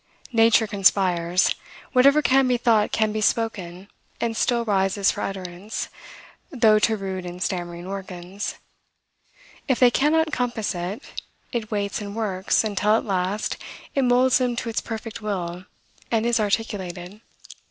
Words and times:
Nature 0.33 0.65
conspires. 0.65 1.53
Whatever 1.93 2.23
can 2.23 2.47
be 2.47 2.57
thought 2.57 2.91
can 2.91 3.11
be 3.11 3.21
spoken, 3.21 3.87
and 4.19 4.35
still 4.35 4.65
rises 4.65 5.11
for 5.11 5.21
utterance, 5.21 5.89
though 6.49 6.79
to 6.79 6.97
rude 6.97 7.23
and 7.23 7.43
stammering 7.43 7.85
organs. 7.85 8.55
If 9.67 9.77
they 9.79 9.91
cannot 9.91 10.31
compass 10.31 10.73
it, 10.73 11.03
it 11.51 11.69
waits 11.69 12.01
and 12.01 12.15
works, 12.15 12.63
until, 12.63 12.95
at 12.97 13.05
last, 13.05 13.57
it 13.93 14.01
moulds 14.01 14.39
them 14.39 14.55
to 14.55 14.69
its 14.69 14.81
perfect 14.81 15.21
will, 15.21 15.65
and 16.09 16.25
is 16.25 16.39
articulated. 16.39 17.21